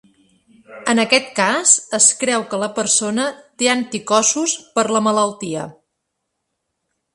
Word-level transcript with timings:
En 0.93 1.01
aquest 1.01 1.27
cas, 1.39 1.73
es 1.97 2.07
creu 2.23 2.45
que 2.53 2.59
la 2.63 2.71
persona 2.79 3.27
té 3.63 3.71
anticossos 3.75 4.57
per 4.79 4.89
la 4.99 5.05
malaltia. 5.11 5.71